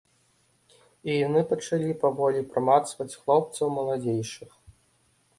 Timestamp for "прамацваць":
2.53-3.07